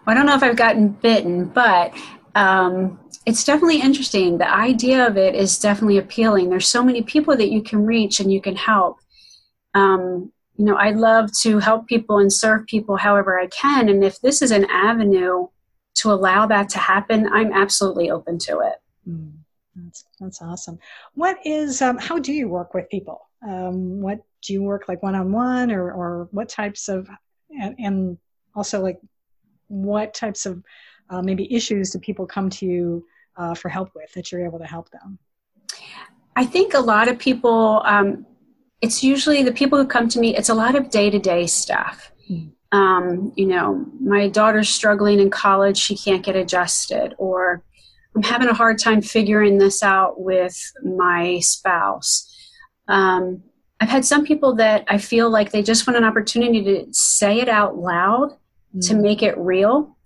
I 0.07 0.15
don't 0.15 0.27
know 0.27 0.35
if 0.35 0.43
I've 0.43 0.57
gotten 0.57 0.89
bitten, 0.91 1.47
but 1.47 1.95
um, 2.35 3.01
it's 3.25 3.43
definitely 3.45 3.81
interesting. 3.81 4.37
The 4.37 4.53
idea 4.53 5.07
of 5.07 5.17
it 5.17 5.35
is 5.35 5.59
definitely 5.59 5.97
appealing. 5.97 6.51
There's 6.51 6.69
so 6.69 6.85
many 6.85 7.03
people 7.03 7.35
that 7.39 7.51
you 7.51 7.63
can 7.63 7.87
reach 7.87 8.21
and 8.21 8.31
you 8.31 8.43
can 8.43 8.57
help. 8.57 8.99
Um, 9.75 10.31
you 10.57 10.67
know, 10.67 10.77
I 10.77 10.91
love 10.91 11.31
to 11.41 11.59
help 11.59 11.87
people 11.87 12.19
and 12.19 12.31
serve 12.31 12.67
people 12.67 12.99
however 12.99 13.41
I 13.41 13.47
can, 13.47 13.89
and 13.89 14.05
if 14.05 14.21
this 14.21 14.43
is 14.43 14.51
an 14.51 14.67
avenue 14.67 15.47
to 15.97 16.13
allow 16.13 16.47
that 16.47 16.69
to 16.71 16.79
happen, 16.79 17.29
I'm 17.33 17.53
absolutely 17.53 18.11
open 18.11 18.39
to 18.41 18.61
it. 18.61 18.77
Mm, 19.09 19.33
that's 19.77 20.05
that's 20.19 20.43
awesome. 20.43 20.79
What 21.15 21.39
is 21.45 21.83
um, 21.83 21.99
how 21.99 22.19
do 22.19 22.33
you 22.33 22.49
work 22.49 22.75
with 22.75 22.89
people? 22.89 23.29
Um, 23.47 24.01
what 24.01 24.21
do 24.43 24.53
you 24.53 24.63
work 24.63 24.89
like 24.89 25.03
one 25.03 25.15
on 25.15 25.33
one, 25.33 25.71
or 25.71 25.93
or 25.93 26.29
what 26.31 26.49
types 26.49 26.89
of 26.89 27.09
and, 27.59 27.75
and 27.79 28.19
also 28.55 28.81
like 28.81 29.01
what 29.69 30.15
types 30.15 30.47
of 30.47 30.63
uh, 31.11 31.23
maybe 31.23 31.53
issues 31.53 31.91
do 31.91 31.99
people 31.99 32.27
come 32.27 32.51
to 32.51 32.67
you 32.67 33.07
uh, 33.37 33.55
for 33.55 33.69
help 33.69 33.91
with 33.95 34.13
that 34.13 34.31
you're 34.31 34.45
able 34.45 34.59
to 34.59 34.67
help 34.67 34.91
them? 34.91 35.19
I 36.37 36.45
think 36.45 36.75
a 36.75 36.81
lot 36.81 37.09
of 37.09 37.19
people. 37.19 37.83
Um, 37.85 38.27
it's 38.81 39.05
usually 39.05 39.43
the 39.43 39.53
people 39.53 39.77
who 39.77 39.87
come 39.87 40.09
to 40.09 40.19
me. 40.19 40.35
It's 40.35 40.49
a 40.49 40.55
lot 40.55 40.75
of 40.75 40.89
day 40.89 41.11
to 41.11 41.19
day 41.19 41.47
stuff. 41.47 42.13
Mm 42.31 42.53
um, 42.73 43.33
you 43.37 43.47
know, 43.47 43.85
my 44.01 44.29
daughter's 44.29 44.69
struggling 44.69 45.19
in 45.19 45.31
college, 45.31 45.77
she 45.77 45.97
can't 45.97 46.25
get 46.25 46.37
adjusted, 46.37 47.15
or 47.19 47.63
I'm 48.15 48.23
having 48.23 48.49
a 48.49 48.55
hard 48.55 48.79
time 48.79 49.03
figuring 49.03 49.59
this 49.59 49.83
out 49.83 50.21
with 50.21 50.57
my 50.83 51.41
spouse. 51.41 52.27
Um, 52.89 53.43
I've 53.81 53.89
had 53.89 54.05
some 54.05 54.25
people 54.25 54.55
that 54.57 54.85
I 54.89 54.99
feel 54.99 55.31
like 55.31 55.51
they 55.51 55.63
just 55.63 55.87
want 55.87 55.97
an 55.97 56.05
opportunity 56.05 56.63
to 56.63 56.87
say 56.93 57.41
it 57.41 57.49
out 57.49 57.77
loud 57.77 58.37
mm. 58.77 58.89
to 58.89 58.95
make 58.95 59.23
it 59.23 59.39
real. 59.39 59.97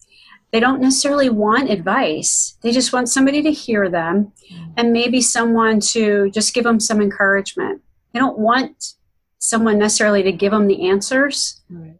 They 0.52 0.60
don't 0.60 0.80
necessarily 0.80 1.30
want 1.30 1.70
advice, 1.70 2.56
they 2.62 2.70
just 2.70 2.92
want 2.92 3.08
somebody 3.08 3.42
to 3.42 3.50
hear 3.50 3.90
them 3.90 4.32
mm. 4.50 4.72
and 4.76 4.92
maybe 4.92 5.20
someone 5.20 5.80
to 5.80 6.30
just 6.30 6.54
give 6.54 6.64
them 6.64 6.80
some 6.80 7.02
encouragement. 7.02 7.82
They 8.12 8.20
don't 8.20 8.38
want 8.38 8.94
someone 9.38 9.78
necessarily 9.78 10.22
to 10.22 10.32
give 10.32 10.52
them 10.52 10.68
the 10.68 10.88
answers. 10.88 11.60
Right 11.68 11.98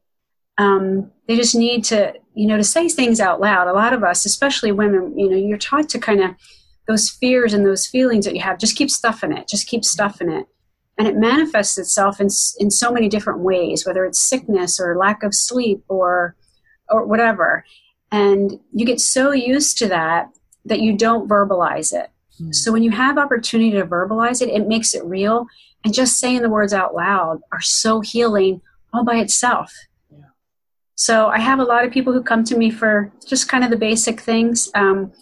um, 0.58 1.10
they 1.26 1.36
just 1.36 1.54
need 1.54 1.84
to 1.84 2.14
you 2.34 2.46
know 2.46 2.56
to 2.56 2.64
say 2.64 2.88
things 2.88 3.20
out 3.20 3.40
loud. 3.40 3.68
A 3.68 3.72
lot 3.72 3.92
of 3.92 4.04
us 4.04 4.24
especially 4.24 4.72
women 4.72 5.18
you 5.18 5.28
know 5.28 5.36
you're 5.36 5.58
taught 5.58 5.88
to 5.90 5.98
kind 5.98 6.22
of 6.22 6.30
those 6.86 7.10
fears 7.10 7.54
and 7.54 7.64
those 7.64 7.86
feelings 7.86 8.24
that 8.26 8.34
you 8.34 8.42
have 8.42 8.58
just 8.58 8.76
keep 8.76 8.90
stuffing 8.90 9.32
it 9.32 9.48
just 9.48 9.66
keep 9.66 9.84
stuffing 9.84 10.30
it. 10.30 10.46
And 10.96 11.08
it 11.08 11.16
manifests 11.16 11.76
itself 11.76 12.20
in, 12.20 12.28
in 12.60 12.70
so 12.70 12.92
many 12.92 13.08
different 13.08 13.40
ways 13.40 13.86
whether 13.86 14.04
it's 14.04 14.28
sickness 14.28 14.80
or 14.80 14.96
lack 14.96 15.22
of 15.22 15.34
sleep 15.34 15.82
or 15.88 16.36
or 16.88 17.06
whatever. 17.06 17.64
And 18.12 18.60
you 18.72 18.84
get 18.84 19.00
so 19.00 19.32
used 19.32 19.78
to 19.78 19.88
that 19.88 20.28
that 20.64 20.80
you 20.80 20.96
don't 20.96 21.28
verbalize 21.28 21.92
it. 21.92 22.10
Mm. 22.40 22.52
so 22.52 22.72
when 22.72 22.82
you 22.82 22.90
have 22.90 23.16
opportunity 23.16 23.70
to 23.70 23.86
verbalize 23.86 24.42
it 24.42 24.48
it 24.48 24.68
makes 24.68 24.94
it 24.94 25.04
real. 25.04 25.46
And 25.84 25.92
just 25.92 26.16
saying 26.18 26.40
the 26.40 26.48
words 26.48 26.72
out 26.72 26.94
loud 26.94 27.40
are 27.52 27.60
so 27.60 28.00
healing 28.00 28.62
all 28.92 29.04
by 29.04 29.16
itself 29.16 29.72
so 30.94 31.28
I 31.28 31.38
have 31.38 31.58
a 31.58 31.64
lot 31.64 31.84
of 31.84 31.92
people 31.92 32.12
who 32.12 32.22
come 32.22 32.44
to 32.44 32.56
me 32.56 32.70
for 32.70 33.12
just 33.26 33.48
kind 33.48 33.64
of 33.64 33.70
the 33.70 33.76
basic 33.76 34.20
things. 34.20 34.70
Um, 34.74 35.12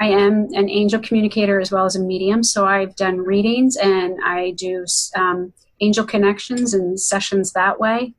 I 0.00 0.08
am 0.08 0.48
an 0.54 0.70
angel 0.70 1.00
communicator 1.00 1.60
as 1.60 1.72
well 1.72 1.84
as 1.84 1.96
a 1.96 2.00
medium, 2.00 2.42
so 2.42 2.64
I've 2.64 2.94
done 2.96 3.18
readings 3.18 3.76
and 3.76 4.18
I 4.24 4.52
do 4.52 4.84
um, 5.16 5.52
angel 5.80 6.04
connections 6.04 6.72
and 6.72 6.98
sessions 6.98 7.52
that 7.52 7.78
way. 7.80 8.14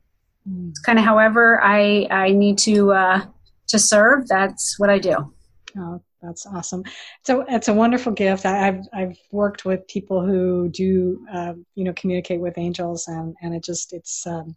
Mm. 0.48 0.72
Kind 0.84 0.98
of 0.98 1.04
however 1.04 1.62
I 1.62 2.06
I 2.10 2.30
need 2.32 2.58
to 2.58 2.92
uh, 2.92 3.24
to 3.68 3.78
serve. 3.78 4.28
That's 4.28 4.78
what 4.78 4.90
I 4.90 4.98
do. 4.98 5.32
Oh, 5.78 6.02
that's 6.22 6.46
awesome. 6.46 6.84
So 7.24 7.44
it's 7.48 7.68
a 7.68 7.74
wonderful 7.74 8.12
gift. 8.12 8.44
I, 8.44 8.56
have 8.56 8.86
I've 8.92 9.18
worked 9.32 9.64
with 9.64 9.86
people 9.88 10.24
who 10.24 10.68
do 10.68 11.26
uh, 11.32 11.54
you 11.74 11.84
know 11.84 11.92
communicate 11.94 12.40
with 12.40 12.58
angels, 12.58 13.08
and 13.08 13.34
and 13.42 13.54
it 13.54 13.64
just 13.64 13.92
it's 13.92 14.26
um, 14.26 14.54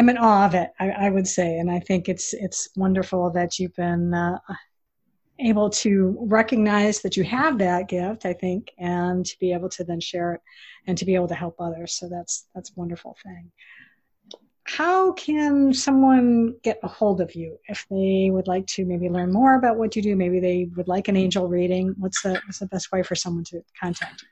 I'm 0.00 0.08
in 0.08 0.16
awe 0.16 0.46
of 0.46 0.54
it. 0.54 0.70
I, 0.80 0.88
I, 0.92 1.10
would 1.10 1.26
say, 1.26 1.58
and 1.58 1.70
I 1.70 1.78
think 1.78 2.08
it's 2.08 2.32
it's 2.32 2.70
wonderful 2.74 3.30
that 3.32 3.58
you've 3.58 3.76
been 3.76 4.14
uh, 4.14 4.38
able 5.38 5.68
to 5.68 6.16
recognize 6.22 7.02
that 7.02 7.18
you 7.18 7.24
have 7.24 7.58
that 7.58 7.90
gift. 7.90 8.24
I 8.24 8.32
think, 8.32 8.70
and 8.78 9.26
to 9.26 9.38
be 9.38 9.52
able 9.52 9.68
to 9.68 9.84
then 9.84 10.00
share 10.00 10.32
it 10.32 10.40
and 10.86 10.96
to 10.96 11.04
be 11.04 11.14
able 11.14 11.28
to 11.28 11.34
help 11.34 11.56
others. 11.60 11.92
So 11.98 12.08
that's 12.08 12.46
that's 12.54 12.70
a 12.70 12.72
wonderful 12.76 13.14
thing. 13.22 13.52
How 14.64 15.12
can 15.12 15.74
someone 15.74 16.54
get 16.62 16.80
a 16.82 16.88
hold 16.88 17.20
of 17.20 17.34
you 17.34 17.58
if 17.68 17.84
they 17.90 18.30
would 18.32 18.48
like 18.48 18.66
to 18.68 18.86
maybe 18.86 19.10
learn 19.10 19.30
more 19.30 19.56
about 19.56 19.76
what 19.76 19.94
you 19.96 20.00
do? 20.00 20.16
Maybe 20.16 20.40
they 20.40 20.70
would 20.76 20.88
like 20.88 21.08
an 21.08 21.16
angel 21.18 21.46
reading. 21.46 21.94
What's 21.98 22.22
the 22.22 22.40
what's 22.46 22.60
the 22.60 22.68
best 22.68 22.90
way 22.90 23.02
for 23.02 23.14
someone 23.14 23.44
to 23.44 23.60
contact 23.78 24.22
you? 24.22 24.28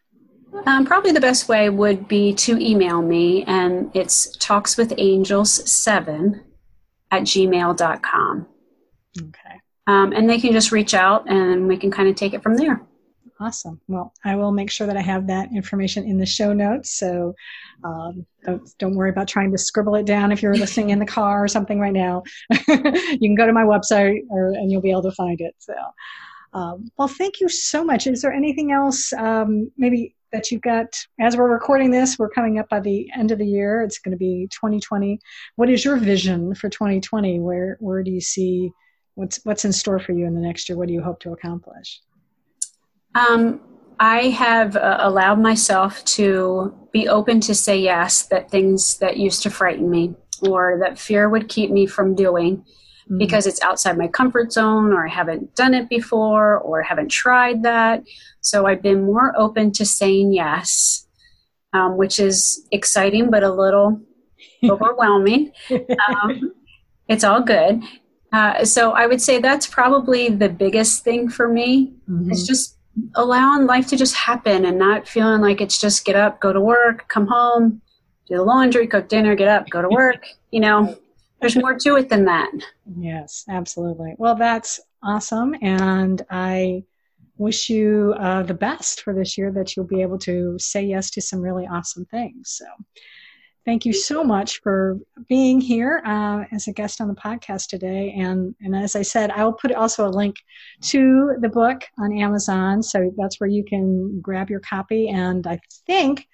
Um, 0.67 0.85
probably 0.85 1.13
the 1.13 1.21
best 1.21 1.49
way 1.49 1.71
would 1.71 2.09
be 2.09 2.35
to 2.35 2.59
email 2.59 3.01
me, 3.03 3.45
and 3.45 3.93
it's 3.95 4.37
talkswithangels7 4.39 6.41
at 7.11 7.23
gmail.com. 7.23 8.47
Okay. 9.21 9.61
Um, 9.87 10.13
and 10.13 10.29
they 10.29 10.39
can 10.39 10.53
just 10.53 10.71
reach 10.71 10.93
out 10.93 11.31
and 11.31 11.67
we 11.67 11.79
can 11.79 11.91
kind 11.91 12.09
of 12.09 12.15
take 12.15 12.35
it 12.35 12.43
from 12.43 12.57
there. 12.57 12.83
Awesome. 13.41 13.81
Well, 13.87 14.13
I 14.25 14.37
will 14.37 14.51
make 14.51 14.71
sure 14.71 14.87
that 14.87 14.97
I 14.97 15.01
have 15.01 15.29
that 15.29 15.51
information 15.55 16.05
in 16.05 16.19
the 16.19 16.27
show 16.27 16.53
notes. 16.53 16.99
So 16.99 17.35
um, 17.85 18.27
don't, 18.45 18.69
don't 18.79 18.97
worry 18.97 19.11
about 19.11 19.29
trying 19.29 19.53
to 19.53 19.59
scribble 19.59 19.95
it 19.95 20.07
down 20.07 20.33
if 20.33 20.43
you're 20.43 20.57
listening 20.57 20.91
in 20.91 20.99
the 20.99 21.07
car 21.07 21.45
or 21.45 21.49
something 21.49 21.79
right 21.79 21.93
now. 21.93 22.25
you 22.69 23.19
can 23.19 23.37
go 23.37 23.47
to 23.47 23.53
my 23.53 23.63
website 23.63 24.23
or, 24.29 24.49
and 24.49 24.71
you'll 24.71 24.83
be 24.83 24.91
able 24.91 25.03
to 25.03 25.13
find 25.13 25.41
it. 25.41 25.55
So, 25.59 25.75
um, 26.53 26.91
well, 26.99 27.09
thank 27.09 27.41
you 27.41 27.49
so 27.49 27.85
much. 27.85 28.07
Is 28.07 28.23
there 28.23 28.33
anything 28.33 28.73
else, 28.73 29.13
um, 29.13 29.71
maybe 29.77 30.17
that 30.33 30.51
you've 30.51 30.63
got 30.63 30.87
as 31.21 31.37
we're 31.37 31.51
recording 31.51 31.91
this 31.91 32.19
we're 32.19 32.29
coming 32.29 32.59
up 32.59 32.69
by 32.69 32.81
the 32.81 33.09
end 33.17 33.31
of 33.31 33.39
the 33.39 33.47
year. 33.47 33.83
It's 33.83 33.99
going 33.99 34.13
to 34.13 34.19
be 34.19 34.49
2020 34.51 35.21
what 35.57 35.71
is 35.71 35.85
your 35.85 35.97
vision 35.97 36.55
for 36.55 36.69
2020 36.69 37.41
where 37.41 37.77
where 37.81 38.03
do 38.03 38.11
you 38.11 38.21
see 38.21 38.73
what's 39.15 39.41
what's 39.45 39.65
in 39.65 39.73
store 39.73 39.99
for 39.99 40.13
you 40.13 40.27
in 40.27 40.35
the 40.35 40.41
next 40.41 40.69
year? 40.69 40.79
What 40.79 40.89
do 40.89 40.95
you 40.95 41.03
hope 41.03 41.21
to 41.21 41.33
accomplish? 41.33 42.01
Um, 43.15 43.61
I 43.99 44.29
have 44.29 44.77
uh, 44.77 44.99
allowed 45.01 45.41
myself 45.41 46.05
to 46.05 46.73
be 46.93 47.09
open 47.09 47.41
to 47.41 47.55
say 47.55 47.79
yes 47.79 48.23
that 48.27 48.51
things 48.51 48.99
that 48.99 49.17
used 49.17 49.43
to 49.43 49.51
frighten 49.51 49.91
me 49.91 50.15
or 50.43 50.79
that 50.81 50.99
fear 51.01 51.29
would 51.29 51.49
keep 51.49 51.71
me 51.71 51.87
from 51.87 52.15
doing 52.15 52.65
mm-hmm. 53.09 53.19
because 53.19 53.47
it's 53.47 53.63
outside 53.63 53.97
my 53.97 54.09
comfort 54.09 54.53
zone 54.53 54.93
or 54.93 55.07
I 55.07 55.11
haven't 55.11 55.55
done 55.55 55.75
it 55.75 55.89
before 55.89 56.59
or 56.59 56.83
haven't 56.83 57.09
tried 57.09 57.63
that. 57.63 58.05
So 58.41 58.67
I've 58.67 58.83
been 58.83 59.05
more 59.05 59.33
open 59.37 59.73
to 59.73 59.87
saying 59.87 60.33
yes, 60.33 61.07
um, 61.73 61.97
which 61.97 62.21
is 62.21 62.67
exciting 62.71 63.31
but 63.31 63.43
a 63.43 63.51
little 63.51 64.01
overwhelming. 64.65 65.53
Um, 65.71 66.53
it's 67.09 67.25
all 67.25 67.41
good. 67.41 67.83
Uh, 68.33 68.65
so 68.65 68.93
I 68.93 69.07
would 69.07 69.23
say 69.23 69.39
that's 69.39 69.67
probably 69.67 70.29
the 70.29 70.51
biggest 70.51 71.03
thing 71.03 71.31
for 71.31 71.49
me. 71.49 71.95
Mm-hmm. 72.09 72.31
It's 72.31 72.47
just 72.47 72.77
allowing 73.15 73.67
life 73.67 73.87
to 73.89 73.97
just 73.97 74.15
happen 74.15 74.65
and 74.65 74.79
not 74.79 75.09
feeling 75.09 75.41
like 75.41 75.61
it's 75.61 75.81
just 75.81 76.05
get 76.05 76.17
up, 76.17 76.41
go 76.41 76.53
to 76.53 76.61
work, 76.61 77.09
come 77.09 77.27
home, 77.27 77.81
do 78.27 78.37
the 78.37 78.43
laundry, 78.43 78.87
cook 78.87 79.09
dinner, 79.09 79.35
get 79.35 79.49
up, 79.49 79.69
go 79.71 79.83
to 79.83 79.89
work. 79.89 80.27
You 80.51 80.61
know, 80.61 80.97
there's 81.41 81.57
more 81.57 81.75
to 81.75 81.97
it 81.97 82.09
than 82.09 82.25
that. 82.25 82.51
Yes, 82.99 83.45
absolutely. 83.49 84.15
Well, 84.19 84.35
that's 84.35 84.81
awesome. 85.03 85.55
And 85.63 86.23
I 86.31 86.85
wish 87.37 87.71
you 87.71 88.15
uh, 88.19 88.43
the 88.43 88.55
best 88.55 89.03
for 89.03 89.15
this 89.15 89.39
year 89.39 89.53
that 89.53 89.77
you'll 89.77 89.87
be 89.87 90.03
able 90.03 90.19
to 90.19 90.59
say 90.59 90.83
yes 90.83 91.11
to 91.11 91.21
some 91.21 91.41
really 91.41 91.67
awesome 91.67 92.05
things. 92.07 92.51
So, 92.51 92.67
thank 93.69 93.85
you 93.85 93.93
so 93.93 94.25
much 94.25 94.63
for 94.63 94.99
being 95.29 95.61
here 95.61 96.01
uh, 96.07 96.45
as 96.53 96.69
a 96.69 96.73
guest 96.73 97.03
on 97.03 97.09
the 97.09 97.15
podcast 97.15 97.67
today. 97.67 98.15
And, 98.17 98.55
and 98.63 98.75
as 98.75 98.97
I 98.97 99.03
said, 99.03 99.31
I 99.31 99.45
will 99.45 99.53
put 99.53 99.75
also 99.75 100.09
a 100.09 100.11
link 100.11 100.37
to 100.85 101.37
the 101.43 101.51
book 101.51 101.83
on 101.99 102.17
Amazon. 102.17 102.83
So 102.83 103.13
that's 103.19 103.39
where 103.39 103.51
you 103.51 103.63
can 103.63 104.23
grab 104.23 104.49
your 104.49 104.61
copy. 104.61 105.11
And 105.11 105.47
I 105.47 105.61
think 105.87 106.27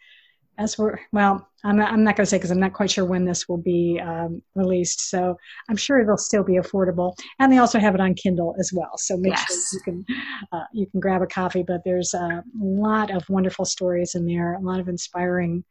as 0.58 0.78
we're, 0.78 0.98
well, 1.12 1.48
I'm 1.64 1.76
not, 1.76 1.92
I'm 1.92 2.04
not 2.04 2.16
going 2.16 2.24
to 2.24 2.30
say 2.30 2.36
because 2.36 2.50
I'm 2.50 2.60
not 2.60 2.72
quite 2.72 2.90
sure 2.90 3.04
when 3.04 3.24
this 3.24 3.48
will 3.48 3.58
be 3.58 4.00
um, 4.00 4.42
released. 4.54 5.10
So 5.10 5.36
I'm 5.68 5.76
sure 5.76 6.00
it'll 6.00 6.16
still 6.16 6.44
be 6.44 6.54
affordable. 6.54 7.16
And 7.38 7.52
they 7.52 7.58
also 7.58 7.78
have 7.78 7.94
it 7.94 8.00
on 8.00 8.14
Kindle 8.14 8.54
as 8.58 8.72
well. 8.72 8.96
So 8.96 9.16
make 9.16 9.32
yes. 9.32 9.46
sure 9.46 9.56
you 9.72 9.80
can, 9.80 10.06
uh, 10.52 10.64
you 10.72 10.86
can 10.86 11.00
grab 11.00 11.22
a 11.22 11.26
copy. 11.26 11.62
But 11.62 11.82
there's 11.84 12.14
a 12.14 12.44
lot 12.56 13.10
of 13.10 13.28
wonderful 13.28 13.64
stories 13.64 14.14
in 14.14 14.26
there, 14.26 14.54
a 14.54 14.60
lot 14.60 14.80
of 14.80 14.88
inspiring 14.88 15.64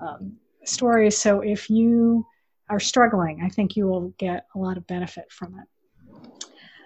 um, 0.00 0.36
stories. 0.64 1.18
So 1.18 1.40
if 1.40 1.68
you 1.68 2.24
are 2.68 2.80
struggling, 2.80 3.42
I 3.44 3.48
think 3.48 3.76
you 3.76 3.86
will 3.86 4.14
get 4.18 4.46
a 4.54 4.58
lot 4.58 4.76
of 4.76 4.86
benefit 4.86 5.30
from 5.30 5.58
it. 5.58 5.68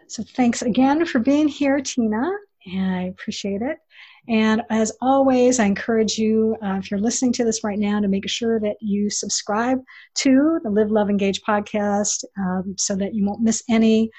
So 0.07 0.23
thanks 0.23 0.63
again 0.63 1.05
for 1.07 1.19
being 1.19 1.49
here, 1.49 1.81
Tina, 1.81 2.31
and 2.67 2.95
I 2.95 3.03
appreciate 3.05 3.63
it. 3.63 3.79
And 4.29 4.63
as 4.71 4.93
always, 5.01 5.61
I 5.61 5.67
encourage 5.67 6.17
you, 6.17 6.57
uh, 6.63 6.79
if 6.83 6.91
you're 6.91 7.01
listening 7.01 7.33
to 7.35 7.45
this 7.45 7.63
right 7.63 7.79
now, 7.79 8.01
to 8.01 8.09
make 8.09 8.29
sure 8.29 8.59
that 8.61 8.77
you 8.81 9.11
subscribe 9.11 9.79
to 10.17 10.61
the 10.63 10.71
Live, 10.71 10.91
Love, 10.91 11.11
Engage 11.11 11.43
podcast 11.43 12.25
um, 12.39 12.75
so 12.79 12.97
that 12.97 13.15
you 13.15 13.27
won't 13.27 13.43
miss 13.43 13.63
any 13.69 14.11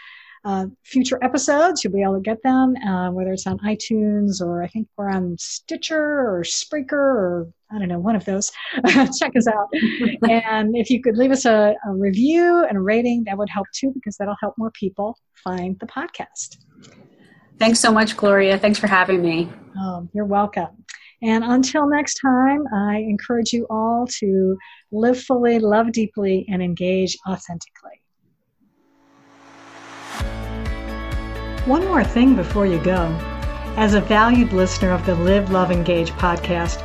uh, 0.45 0.67
future 0.83 1.17
episodes. 1.23 1.83
You'll 1.83 1.93
be 1.93 2.03
able 2.03 2.15
to 2.15 2.21
get 2.21 2.41
them, 2.43 2.75
uh, 2.75 3.11
whether 3.11 3.33
it's 3.33 3.47
on 3.47 3.57
iTunes 3.59 4.41
or 4.41 4.61
I 4.61 4.67
think 4.67 4.87
we're 4.95 5.09
on 5.09 5.35
Stitcher 5.39 5.99
or 5.99 6.43
Spreaker 6.43 6.93
or 6.93 7.47
I 7.71 7.79
don't 7.79 7.87
know, 7.87 7.99
one 7.99 8.15
of 8.15 8.25
those. 8.25 8.51
Check 9.19 9.35
us 9.35 9.47
out. 9.47 9.67
and 10.29 10.75
if 10.77 10.91
you 10.91 11.01
could 11.01 11.17
leave 11.17 11.31
us 11.31 11.45
a, 11.45 11.73
a 11.87 11.91
review 11.91 12.63
and 12.63 12.77
a 12.77 12.81
rating, 12.81 13.23
that 13.23 13.37
would 13.37 13.49
help 13.49 13.65
too, 13.73 13.91
because 13.91 14.17
that'll 14.17 14.37
help 14.39 14.53
more 14.57 14.71
people 14.71 15.17
find 15.33 15.79
the 15.79 15.87
podcast. 15.87 16.57
Thanks 17.57 17.79
so 17.79 17.91
much, 17.91 18.17
Gloria. 18.17 18.57
Thanks 18.57 18.79
for 18.79 18.87
having 18.87 19.21
me. 19.21 19.49
Oh, 19.77 20.07
you're 20.13 20.25
welcome. 20.25 20.85
And 21.21 21.43
until 21.43 21.87
next 21.87 22.15
time, 22.15 22.65
I 22.73 22.97
encourage 22.97 23.53
you 23.53 23.65
all 23.69 24.05
to 24.19 24.57
live 24.91 25.21
fully, 25.21 25.59
love 25.59 25.91
deeply, 25.91 26.45
and 26.49 26.61
engage 26.61 27.17
authentically. 27.27 28.01
One 31.65 31.83
more 31.85 32.03
thing 32.03 32.35
before 32.35 32.65
you 32.65 32.77
go. 32.79 33.07
As 33.77 33.93
a 33.93 34.01
valued 34.01 34.53
listener 34.53 34.91
of 34.91 35.05
the 35.05 35.15
Live, 35.15 35.49
Love, 35.49 35.71
Engage 35.71 36.11
podcast, 36.11 36.81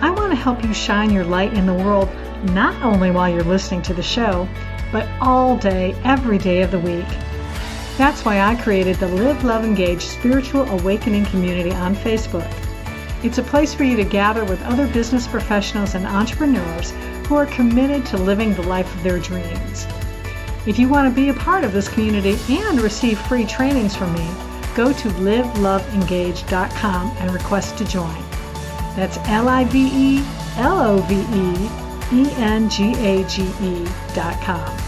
I 0.00 0.10
want 0.10 0.32
to 0.32 0.36
help 0.36 0.64
you 0.64 0.72
shine 0.72 1.10
your 1.10 1.24
light 1.24 1.54
in 1.54 1.66
the 1.66 1.74
world 1.74 2.08
not 2.52 2.80
only 2.82 3.10
while 3.10 3.28
you're 3.28 3.44
listening 3.44 3.82
to 3.82 3.94
the 3.94 4.02
show, 4.02 4.48
but 4.92 5.08
all 5.20 5.56
day, 5.56 5.94
every 6.04 6.38
day 6.38 6.62
of 6.62 6.70
the 6.70 6.78
week. 6.78 7.06
That's 7.96 8.24
why 8.24 8.40
I 8.40 8.56
created 8.56 8.96
the 8.96 9.06
Live, 9.06 9.44
Love, 9.44 9.64
Engage 9.64 10.02
Spiritual 10.02 10.68
Awakening 10.68 11.26
Community 11.26 11.70
on 11.70 11.94
Facebook. 11.94 12.52
It's 13.22 13.38
a 13.38 13.42
place 13.42 13.72
for 13.72 13.84
you 13.84 13.96
to 13.96 14.04
gather 14.04 14.44
with 14.44 14.60
other 14.64 14.88
business 14.88 15.28
professionals 15.28 15.94
and 15.94 16.04
entrepreneurs 16.04 16.92
who 17.28 17.36
are 17.36 17.46
committed 17.46 18.04
to 18.06 18.16
living 18.16 18.52
the 18.52 18.62
life 18.62 18.92
of 18.96 19.04
their 19.04 19.20
dreams. 19.20 19.86
If 20.66 20.76
you 20.76 20.88
want 20.88 21.08
to 21.08 21.14
be 21.14 21.28
a 21.28 21.34
part 21.34 21.62
of 21.62 21.72
this 21.72 21.88
community 21.88 22.36
and 22.50 22.80
receive 22.80 23.16
free 23.20 23.46
trainings 23.46 23.94
from 23.94 24.12
me, 24.12 24.28
go 24.74 24.92
to 24.92 25.08
liveloveengage.com 25.10 27.16
and 27.18 27.32
request 27.32 27.78
to 27.78 27.84
join. 27.84 28.24
That's 28.96 29.18
L 29.28 29.48
I 29.48 29.62
V 29.64 29.88
E 29.92 30.24
L 30.56 30.80
O 30.80 30.98
V 30.98 31.14
E 31.14 31.70
E 32.12 32.28
N 32.42 32.68
G 32.68 32.92
A 32.96 33.22
G 33.28 33.44
E 33.62 33.86
dot 34.14 34.40
com. 34.42 34.83